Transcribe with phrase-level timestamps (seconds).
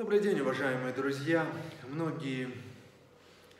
[0.00, 1.46] Добрый день, уважаемые друзья.
[1.86, 2.50] Многие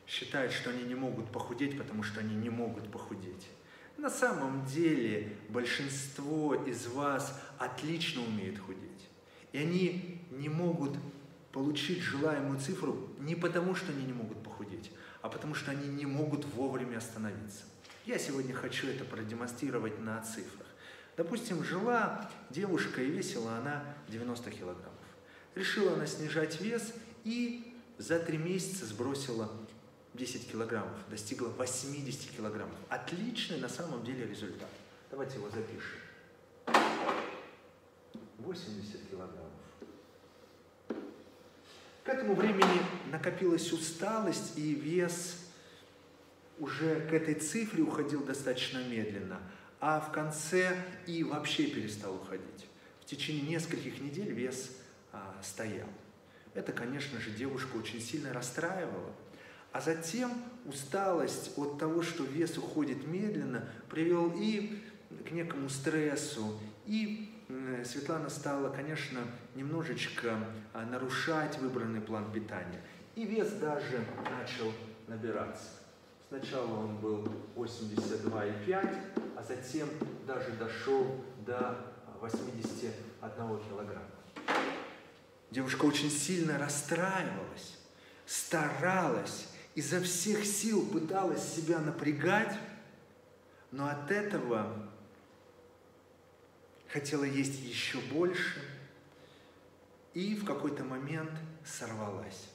[0.06, 3.46] считают, что они не могут похудеть, потому что они не могут похудеть.
[3.98, 9.10] На самом деле большинство из вас отлично умеет худеть.
[9.52, 10.96] И они не могут
[11.52, 16.06] получить желаемую цифру не потому, что они не могут похудеть, а потому что они не
[16.06, 17.64] могут вовремя остановиться.
[18.06, 20.68] Я сегодня хочу это продемонстрировать на цифрах.
[21.18, 24.99] Допустим, жила девушка и весила она 90 килограммов.
[25.54, 29.50] Решила она снижать вес и за три месяца сбросила
[30.14, 32.76] 10 килограммов, достигла 80 килограммов.
[32.88, 34.70] Отличный на самом деле результат.
[35.10, 35.98] Давайте его запишем.
[38.38, 39.50] 80 килограммов.
[42.04, 42.80] К этому времени
[43.10, 45.36] накопилась усталость и вес
[46.58, 49.40] уже к этой цифре уходил достаточно медленно,
[49.80, 52.66] а в конце и вообще перестал уходить.
[53.00, 54.70] В течение нескольких недель вес
[55.12, 55.88] а, стоял.
[56.54, 59.12] Это, конечно же, девушку очень сильно расстраивало.
[59.72, 60.32] А затем
[60.66, 64.82] усталость от того, что вес уходит медленно, привел и
[65.28, 66.58] к некому стрессу.
[66.86, 67.30] И
[67.84, 69.20] Светлана стала, конечно,
[69.54, 70.38] немножечко
[70.72, 72.80] а, нарушать выбранный план питания.
[73.14, 74.72] И вес даже начал
[75.06, 75.80] набираться.
[76.28, 78.98] Сначала он был 82,5,
[79.36, 79.88] а затем
[80.26, 81.76] даже дошел до
[82.20, 84.19] 81 килограмма.
[85.50, 87.78] Девушка очень сильно расстраивалась,
[88.24, 92.56] старалась, изо всех сил пыталась себя напрягать,
[93.72, 94.88] но от этого
[96.88, 98.62] хотела есть еще больше
[100.14, 101.32] и в какой-то момент
[101.64, 102.48] сорвалась.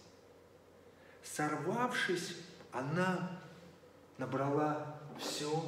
[1.23, 2.38] Сорвавшись,
[2.71, 3.41] она
[4.17, 5.63] набрала все,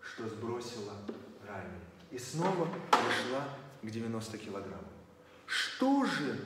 [0.00, 0.94] что сбросила
[1.46, 1.80] ранее.
[2.10, 3.48] И снова пришла
[3.86, 4.84] к 90 килограммам.
[5.46, 6.38] Что же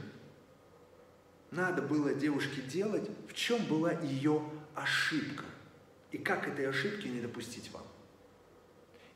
[1.50, 4.42] надо было девушке делать, в чем была ее
[4.74, 5.45] ошибка?
[6.12, 7.84] И как этой ошибки не допустить вам?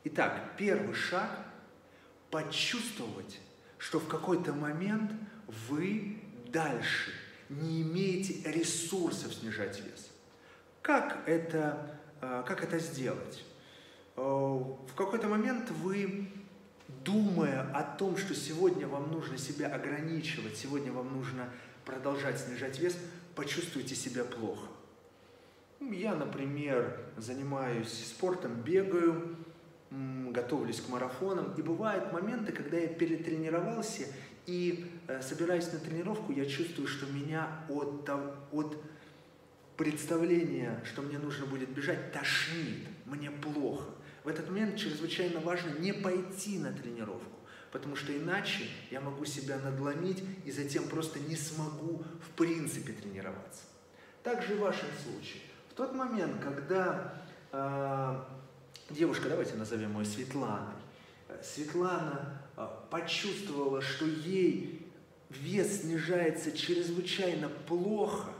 [0.03, 1.29] Итак, первый шаг–
[2.31, 3.39] почувствовать,
[3.77, 5.11] что в какой-то момент
[5.69, 7.11] вы дальше
[7.49, 10.11] не имеете ресурсов снижать вес.
[10.81, 13.45] Как это, э, как это сделать?
[14.17, 16.29] Э, в какой-то момент вы
[16.87, 21.49] думая о том, что сегодня вам нужно себя ограничивать, сегодня вам нужно
[21.85, 22.97] продолжать снижать вес,
[23.35, 24.67] почувствуйте себя плохо.
[25.79, 29.35] Я, например, занимаюсь спортом, бегаю,
[29.91, 34.07] готовлюсь к марафонам, и бывают моменты, когда я перетренировался
[34.45, 38.09] и э, собираясь на тренировку, я чувствую, что меня от,
[38.51, 38.77] от
[39.75, 43.31] представления, что мне нужно будет бежать, тошнит, мне.
[44.25, 47.37] В этот момент чрезвычайно важно не пойти на тренировку,
[47.71, 53.61] потому что иначе я могу себя надломить и затем просто не смогу в принципе тренироваться.
[54.23, 55.43] Также и в вашем случае.
[55.69, 57.13] В тот момент, когда
[57.51, 58.19] э,
[58.89, 60.73] девушка, давайте назовем ее Светланой,
[61.43, 64.91] Светлана э, почувствовала, что ей
[65.29, 68.31] вес снижается чрезвычайно плохо,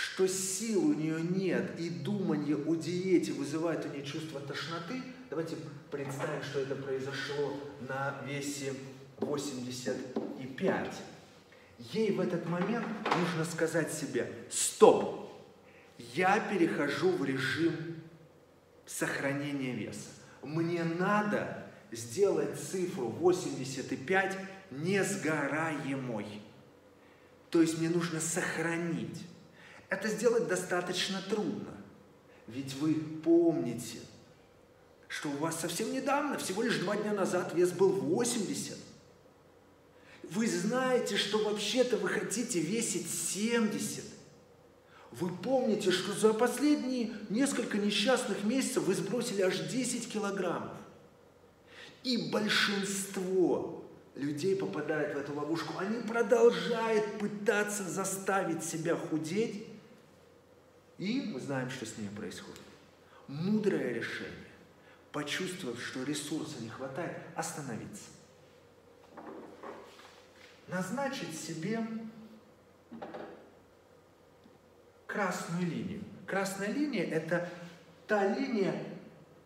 [0.00, 5.56] что сил у нее нет, и думание о диете вызывает у нее чувство тошноты, давайте
[5.90, 8.72] представим, что это произошло на весе
[9.18, 10.88] 85.
[11.92, 15.30] Ей в этот момент нужно сказать себе, стоп,
[16.14, 17.74] я перехожу в режим
[18.86, 20.08] сохранения веса.
[20.42, 24.38] Мне надо сделать цифру 85
[24.70, 26.40] несгораемой.
[27.50, 29.26] То есть мне нужно сохранить.
[29.90, 31.74] Это сделать достаточно трудно.
[32.46, 33.98] Ведь вы помните,
[35.08, 38.78] что у вас совсем недавно, всего лишь два дня назад, вес был 80.
[40.30, 44.04] Вы знаете, что вообще-то вы хотите весить 70.
[45.10, 50.76] Вы помните, что за последние несколько несчастных месяцев вы сбросили аж 10 килограммов.
[52.04, 53.84] И большинство
[54.14, 55.74] людей попадает в эту ловушку.
[55.78, 59.66] Они продолжают пытаться заставить себя худеть,
[61.00, 62.60] и мы знаем, что с ними происходит.
[63.26, 64.50] Мудрое решение,
[65.12, 68.10] почувствовав, что ресурса не хватает, остановиться.
[70.68, 71.80] Назначить себе
[75.06, 76.02] красную линию.
[76.26, 77.48] Красная линия– это
[78.06, 78.74] та линия,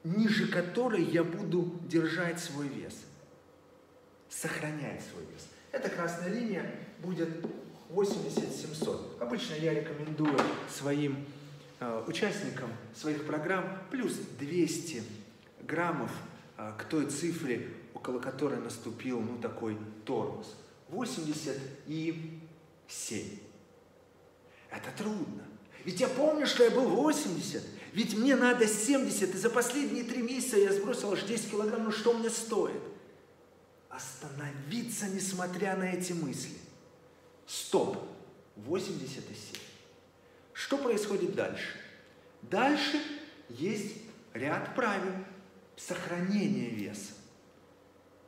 [0.03, 3.05] ниже которой я буду держать свой вес,
[4.29, 5.47] сохранять свой вес.
[5.71, 6.69] Эта красная линия
[6.99, 7.29] будет
[7.91, 9.21] 80-700.
[9.21, 10.37] Обычно я рекомендую
[10.69, 11.25] своим
[12.07, 15.03] участникам своих программ плюс 200
[15.63, 16.13] граммов
[16.57, 20.55] э, к той цифре, около которой наступил ну, такой тормоз.
[20.89, 23.39] 87.
[24.71, 25.45] Это трудно.
[25.85, 27.63] Ведь я помню, что я был 80.
[27.93, 31.85] Ведь мне надо 70, и за последние три месяца я сбросил аж 10 килограмм.
[31.85, 32.83] Ну что мне стоит?
[33.89, 36.57] Остановиться, несмотря на эти мысли.
[37.47, 37.99] Стоп.
[38.57, 39.64] 87.
[40.55, 41.77] Что происходит дальше?
[42.43, 42.99] Дальше
[43.49, 44.03] есть
[44.33, 45.13] ряд правил
[45.77, 47.13] сохранения веса.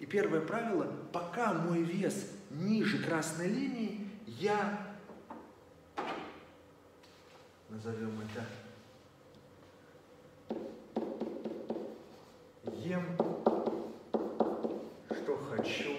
[0.00, 4.98] И первое правило, пока мой вес ниже красной линии, я,
[7.68, 8.44] назовем это,
[12.64, 13.16] ем,
[15.10, 15.96] что хочу,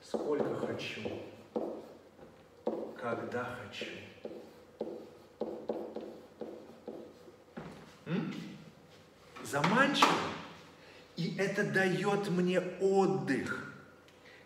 [0.00, 1.10] сколько хочу,
[3.02, 3.90] когда хочу.
[8.06, 8.32] М?
[9.42, 10.08] Заманчиво.
[11.16, 13.74] И это дает мне отдых.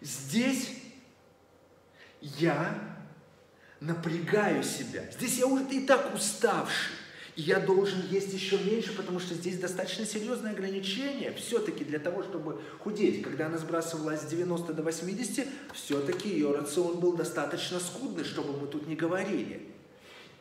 [0.00, 0.72] Здесь
[2.20, 2.74] я
[3.78, 5.04] напрягаю себя.
[5.12, 6.94] Здесь я уже и так уставший.
[7.36, 11.34] И я должен есть еще меньше, потому что здесь достаточно серьезное ограничение.
[11.34, 13.22] Все-таки для того, чтобы худеть.
[13.22, 18.66] Когда она сбрасывалась с 90 до 80, все-таки ее рацион был достаточно скудный, чтобы мы
[18.66, 19.68] тут не говорили.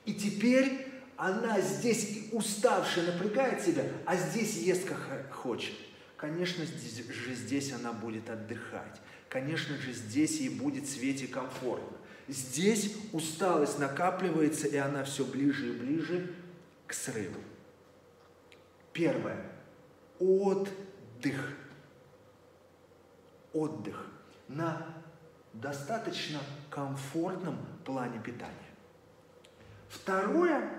[0.06, 0.88] И теперь
[1.18, 5.74] она здесь уставшая напрягает себя, а здесь ест как хочет.
[6.15, 9.01] Конечно же здесь она будет отдыхать.
[9.27, 11.98] Конечно же здесь ей будет свете комфортно.
[12.30, 16.31] Здесь усталость накапливается, и она все ближе и ближе
[16.88, 17.40] к срыву.
[18.94, 19.52] Первое.
[20.20, 21.58] Отдых.
[23.54, 24.08] Отдых
[24.48, 24.86] на
[25.54, 26.40] достаточно
[26.70, 28.54] комфортном плане питания.
[29.90, 30.70] Второе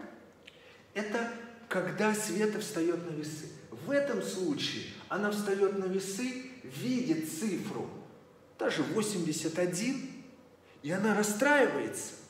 [0.95, 1.31] –это
[1.69, 3.49] когда Света встает на весы.
[3.71, 7.89] В этом случае она встает на весы, видит цифру,
[8.59, 10.25] даже 81,
[10.83, 12.15] и она расстраивается–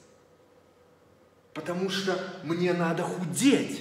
[1.56, 3.80] потому что мне надо худеть.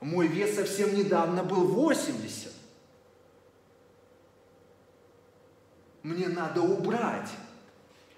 [0.00, 2.52] Мой вес совсем недавно был 80.
[6.04, 7.28] Мне надо убрать.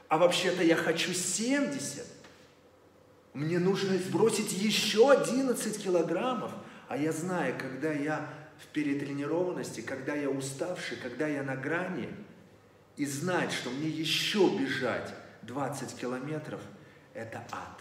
[0.09, 2.05] А вообще-то я хочу 70.
[3.33, 6.53] Мне нужно сбросить еще 11 килограммов.
[6.87, 8.29] А я знаю, когда я
[8.63, 12.11] в перетренированности, когда я уставший, когда я на грани,
[12.99, 16.61] и знать, что мне еще бежать 20 километров–
[17.15, 17.81] это ад.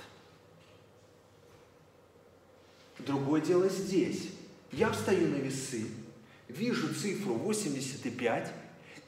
[2.99, 4.29] Другое дело здесь.
[4.71, 5.87] Я встаю на весы,
[6.47, 8.53] вижу цифру 85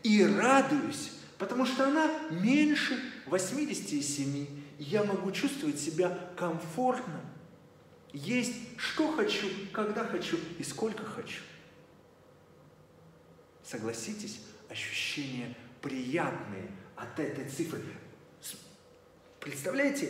[0.03, 4.47] и радуюсь, потому что она меньше 87.
[4.79, 7.21] И я могу чувствовать себя комфортно,
[8.13, 11.41] есть что хочу, когда хочу и сколько хочу.
[13.63, 17.81] Согласитесь, ощущения приятные от этой цифры.
[19.41, 20.07] Представляете,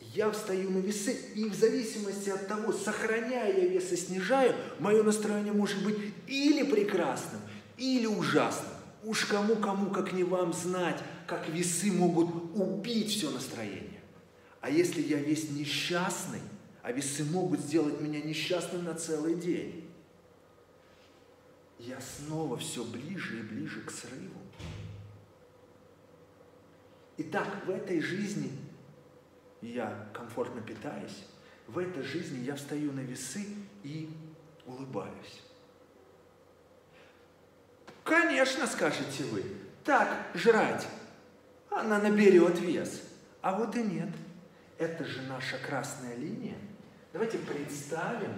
[0.00, 5.02] я встаю на весы, и в зависимости от того, сохраняя я вес и снижаю, мое
[5.02, 5.96] настроение может быть
[6.26, 7.40] или прекрасным,
[7.78, 8.70] или ужасным.
[9.02, 14.02] Уж кому-кому, как не вам знать, как весы могут убить все настроение.
[14.60, 16.40] А если я весь несчастный,
[16.82, 19.88] а весы могут сделать меня несчастным на целый день,
[21.78, 24.45] я снова все ближе и ближе к срыву.
[27.18, 28.50] Итак, в этой жизни
[29.62, 31.24] я комфортно питаюсь,
[31.66, 33.46] в этой жизни я встаю на весы
[33.82, 34.10] и
[34.66, 35.40] улыбаюсь.
[38.04, 39.42] Конечно, скажете вы,
[39.82, 40.86] так жрать,
[41.70, 43.02] она наберет вес.
[43.40, 44.10] А вот и нет.
[44.78, 46.58] Это же наша красная линия.
[47.12, 48.34] Давайте представим,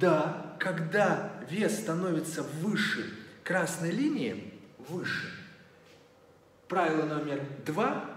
[0.00, 5.32] Да, когда вес становится выше красной линии, выше,
[6.68, 8.10] правило номер два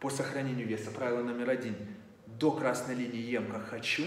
[0.00, 1.74] по сохранению веса, правило номер один,
[2.26, 4.04] до красной линии ем как хочу.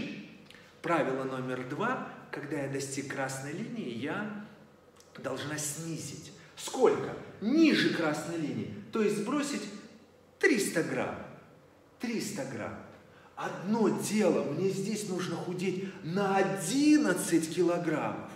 [0.82, 4.46] Правило номер два, когда я достиг красной линии, я
[5.18, 6.32] должна снизить.
[6.56, 7.14] Сколько?
[7.42, 8.74] Ниже красной линии.
[8.92, 9.64] То есть сбросить
[10.40, 11.16] 300 грамм.
[12.00, 12.80] 300 грамм.
[13.36, 18.30] Одно дело, мне здесь нужно худеть на 11 килограммов.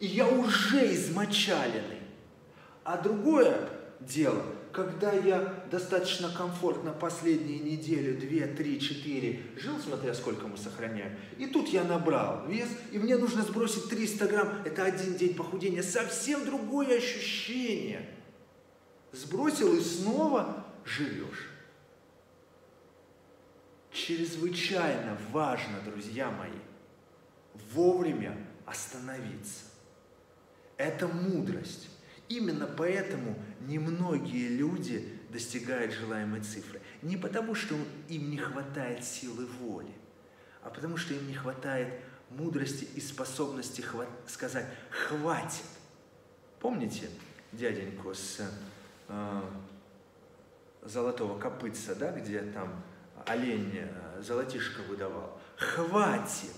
[0.00, 2.02] И я уже измочаленный.
[2.84, 3.68] А другое
[4.00, 11.16] дело, когда я достаточно комфортно последние недели, 2, 3, 4 жил, смотря сколько мы сохраняем,
[11.36, 15.82] и тут я набрал вес, и мне нужно сбросить 300 грамм, это один день похудения,
[15.82, 18.08] совсем другое ощущение.
[19.12, 21.48] Сбросил и снова живешь.
[24.08, 26.58] Чрезвычайно важно, друзья мои,
[27.74, 29.64] вовремя остановиться.
[30.78, 31.90] Это мудрость.
[32.30, 36.80] Именно поэтому немногие люди достигают желаемой цифры.
[37.02, 37.74] Не потому, что
[38.08, 39.92] им не хватает силы воли,
[40.62, 41.92] а потому, что им не хватает
[42.30, 44.08] мудрости и способности хват...
[44.26, 45.66] сказать «хватит».
[46.60, 47.10] Помните
[47.52, 48.40] дяденьку с
[49.08, 49.42] э,
[50.80, 52.82] золотого копытца, да, где там
[53.26, 55.40] олень э, золотишко выдавал?
[55.56, 56.54] «Хватит!»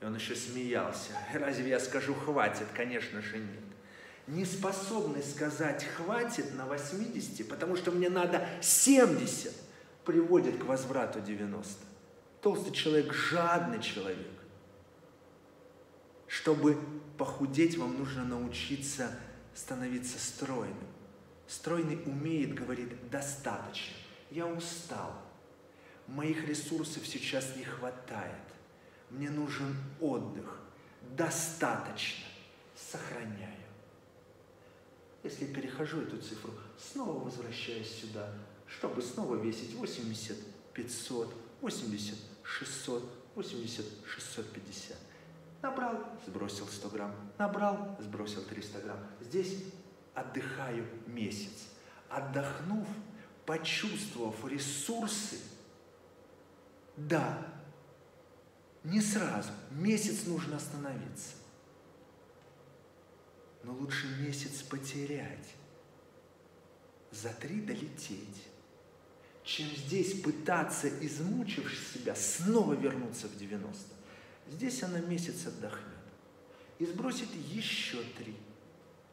[0.00, 1.12] И он еще смеялся.
[1.32, 2.66] Разве я скажу «хватит»?
[2.74, 3.64] Конечно же нет.
[4.26, 9.52] Неспособность сказать «хватит» на 80, потому что мне надо 70,
[10.04, 11.84] приводит к возврату 90.
[12.40, 14.28] Толстый человек– жадный человек.
[16.26, 16.78] Чтобы
[17.16, 19.10] похудеть, вам нужно научиться
[19.54, 20.76] становиться стройным.
[21.46, 23.94] Стройный умеет, говорит, достаточно.
[24.30, 25.12] Я устал.
[26.06, 28.44] Моих ресурсов сейчас не хватает.
[29.10, 30.60] Мне нужен отдых.
[31.16, 32.24] Достаточно.
[32.76, 33.54] Сохраняю.
[35.22, 38.30] Если перехожу эту цифру, снова возвращаюсь сюда,
[38.66, 40.36] чтобы снова весить 80,
[40.74, 43.02] 500, 80, 600,
[43.34, 44.96] 80, 650.
[45.62, 47.14] Набрал, сбросил 100 грамм.
[47.38, 48.98] Набрал, сбросил 300 грамм.
[49.22, 49.64] Здесь
[50.14, 51.68] отдыхаю месяц.
[52.10, 52.86] Отдохнув,
[53.46, 55.38] почувствовав ресурсы,
[56.96, 57.54] да,
[58.84, 61.32] не сразу, месяц нужно остановиться.
[63.62, 65.54] Но лучше месяц потерять,
[67.10, 68.44] за три долететь,
[69.42, 73.94] чем здесь пытаться, измучившись себя, снова вернуться в 90.
[74.50, 75.80] Здесь она месяц отдохнет.
[76.78, 78.34] И сбросит еще три,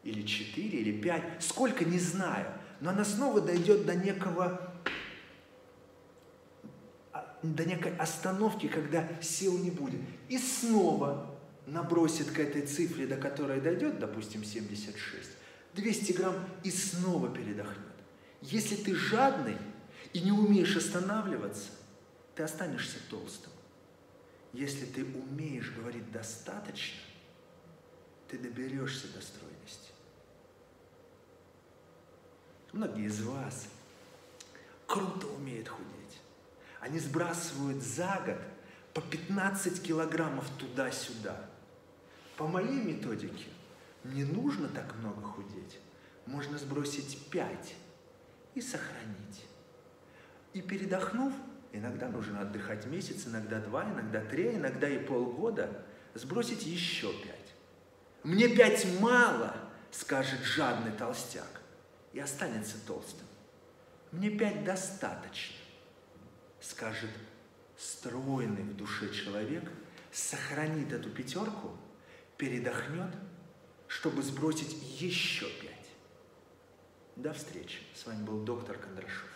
[0.04, 4.71] или четыре, или пять, сколько, не знаю, но она снова дойдет до некого
[7.44, 10.02] до некой остановки, когда сил не будет.
[10.30, 15.30] И снова набросит к этой цифре, до которой дойдет, допустим, 76,
[15.74, 17.78] 200 грамм и снова передохнет.
[18.42, 19.58] Если ты жадный
[20.14, 21.70] и не умеешь останавливаться,
[22.36, 23.52] ты останешься толстым.
[24.54, 27.00] Если ты умеешь говорить достаточно,
[28.28, 29.92] ты доберешься до стройности.
[32.74, 33.68] Многие из вас
[34.88, 36.22] круто умеют худеть.
[36.82, 38.40] Они сбрасывают за год
[38.94, 41.38] по 15 килограммов туда-сюда.
[42.38, 43.46] По моей методике
[44.04, 45.80] не нужно так много худеть.
[46.26, 47.76] Можно сбросить 5
[48.56, 49.46] и сохранить.
[50.54, 51.34] И передохнув,
[51.72, 55.86] иногда нужно отдыхать месяц, иногда два, иногда три, иногда и полгода,
[56.16, 57.36] сбросить еще 5.
[58.24, 59.56] Мне 5 мало,
[59.92, 61.62] скажет жадный толстяк,
[62.12, 63.28] и останется толстым.
[64.12, 65.61] Мне 5 достаточно,
[66.62, 67.10] скажет
[67.78, 69.64] стройный в душе человек,
[70.12, 71.76] сохранит эту пятерку,
[72.38, 73.14] передохнет,
[73.88, 75.90] чтобы сбросить еще пять.
[77.16, 77.80] До встречи.
[77.94, 79.31] С вами был доктор Кондрашов.